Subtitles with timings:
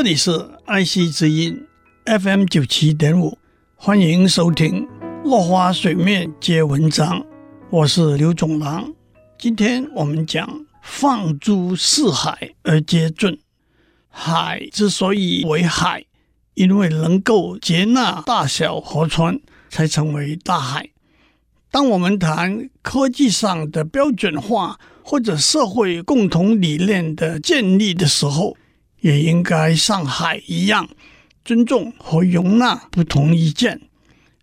[0.00, 1.66] 这里是爱惜之音
[2.06, 3.36] FM 九七点五，
[3.76, 4.88] 欢迎收听
[5.24, 7.20] 《落花水面皆文章》，
[7.68, 8.94] 我是刘总郎。
[9.38, 13.38] 今天我们讲“放诸四海而皆准”。
[14.08, 16.06] 海之所以为海，
[16.54, 20.88] 因为能够接纳大小河川，才成为大海。
[21.70, 28.56] 当我们谈科技上的标准化或者社会共同理念的建立的时候，
[29.00, 30.88] 也应该像海一样，
[31.44, 33.80] 尊重和容纳不同意见。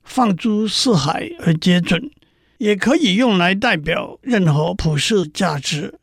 [0.03, 2.09] 放诸四海而皆准，
[2.57, 5.99] 也可以用来代表任何普世价值，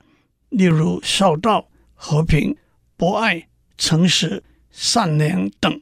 [0.48, 2.56] 例如孝道、和平、
[2.96, 5.80] 博爱、诚实、善良等，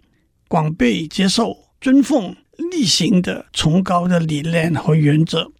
[0.48, 2.36] 广被接受、尊奉。
[2.70, 5.50] 例行的崇高的理念和原则，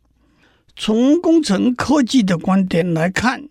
[0.76, 3.48] 从工程科技的观点来看，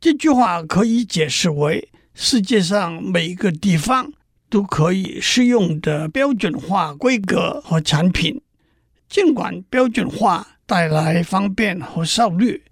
[0.00, 4.12] 这句话可以解释为世界上每一个地方
[4.48, 8.40] 都可以适用的标准化规格和产品。
[9.08, 12.62] 尽管标准化带来方便和效率，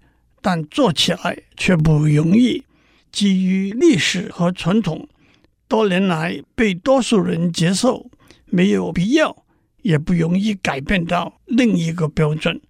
[0.41, 2.63] 但做起来却不容易。
[3.11, 5.07] 基于历史和传统，
[5.67, 8.09] 多年来被多数人接受，
[8.45, 9.43] 没有必要。
[9.83, 12.61] 也不容易改变到另一个标准，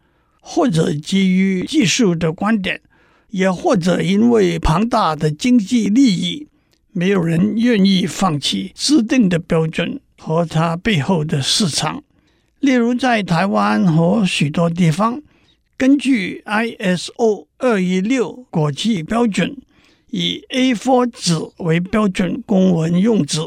[0.41, 2.81] 或者基于技术的观点，
[3.29, 6.47] 也或者因为庞大的经济利益，
[6.93, 12.03] 没有人愿意放弃制定的标准和它背后的市场。
[12.59, 15.21] 例如，在台湾和许多地方，
[15.75, 19.57] 根据 ISO 二一六国际标准，
[20.11, 23.39] 以 A4 纸为标准公文用纸，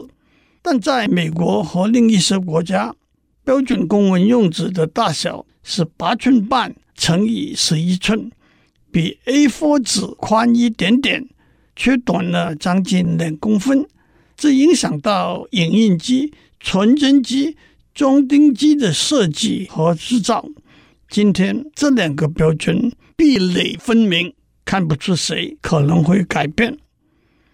[0.60, 2.94] 但在美国和另一些国家，
[3.44, 8.30] 标准公文用纸的大小是八寸半乘以十一寸，
[8.90, 11.26] 比 A4 纸宽一点点，
[11.76, 13.86] 却短了将近两公分。
[14.36, 17.56] 这影响到影印机、传真机、
[17.94, 20.44] 装订机的设计和制造。
[21.08, 26.76] 今天这两个标准壁垒分明，看不出谁可能会改变。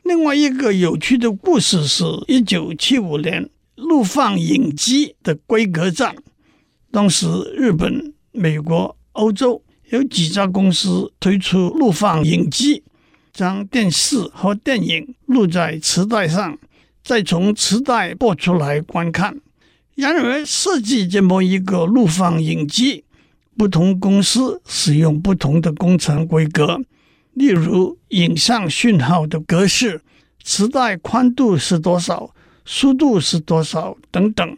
[0.04, 3.50] 另外一个有趣的故事是，一九七五年。
[3.74, 6.14] 录放影机的规格战，
[6.92, 12.84] 当时日本、美国、欧洲有几家公司推出录放影机，
[13.32, 16.58] 将电视和电影录在磁带上，
[17.02, 19.40] 再从磁带播出来观看。
[19.94, 23.04] 然而，设计这么一个录放影机，
[23.56, 26.80] 不同公司使用不同的工程规格，
[27.34, 30.02] 例如影像讯号的格式、
[30.42, 32.34] 磁带宽度是多少。
[32.64, 34.56] 速度是多少等等，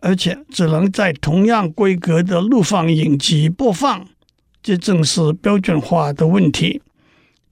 [0.00, 4.06] 而且只能在同样规格的录放影机播放，
[4.62, 6.82] 这正是标准化的问题。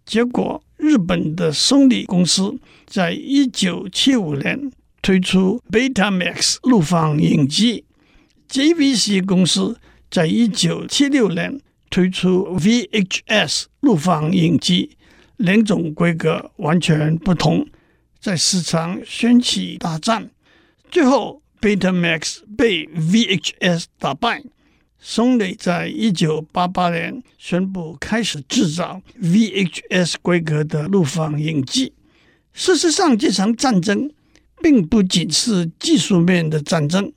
[0.04, 4.70] 结果，日本的 Sony 公司在一九七五年
[5.00, 7.84] 推出 Betamax 录放影机
[8.50, 9.78] ，JVC 公司
[10.10, 11.60] 在一九七六年
[11.90, 14.96] 推出 VHS 录放影机，
[15.36, 17.66] 两种规格完全不同。
[18.20, 20.30] 在市场掀起大战，
[20.90, 24.42] 最后 Betamax 被 VHS 打败。
[25.06, 31.92] 松磊在一九八八年宣布开始制造 VHS 规格的录放影机。
[32.54, 34.10] 事实上，这场战争
[34.62, 37.12] 并不仅是技术面的战争，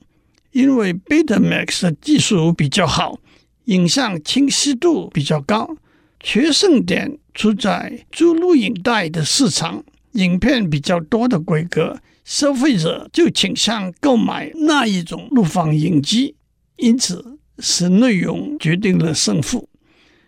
[0.52, 3.18] 因为 Betamax 的技术比较好，
[3.64, 5.74] 影像清晰度比较高，
[6.20, 9.82] 决胜点出在租录影带的市场。
[10.12, 16.34] 影片比较多的规格，消费者就倾向购买那一种录放影机，
[16.76, 19.68] 因此是内容决定了胜负。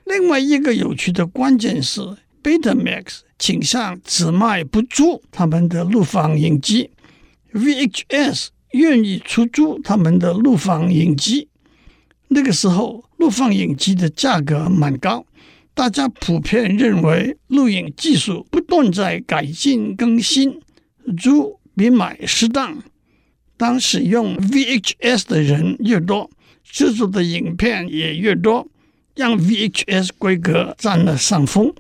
[0.04, 2.00] 另外一个有趣的关键是
[2.42, 6.90] ，Betamax 倾向只卖不租他们的录放影机
[7.52, 11.48] ，VHS 愿意出租他们的录放影机。
[12.28, 15.24] 那个时候，录放影机的价格蛮高。
[15.74, 20.60] 大家普遍认为，录影技术不断在改进更新，
[21.16, 22.82] 租比买适当。
[23.56, 26.31] 当使用 VHS 的人越多，
[26.70, 28.67] 制作的影片也越多，
[29.14, 31.72] 让 VHS 规格占了上风。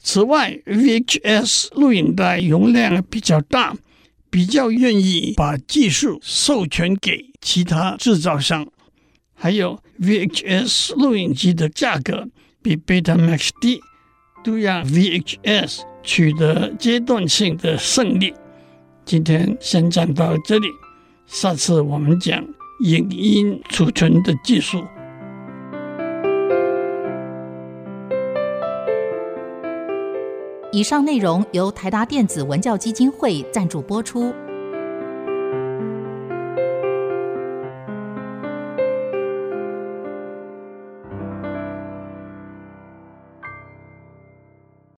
[0.00, 3.76] 此外，VHS 录影带容量比较大，
[4.30, 8.66] 比较愿意把技术授权给其他制造商。
[9.34, 12.28] 还有 VHS 录影机的价格。
[12.60, 13.80] 比 Betamax 低，
[14.44, 18.34] 都让 VHS 取得阶段性的胜利。
[19.04, 20.66] 今天先讲到这里，
[21.28, 22.44] 下次我们讲
[22.80, 24.84] 影音储存的技术。
[30.70, 34.32] 以上内容由台达电子文教基金会赞助播出。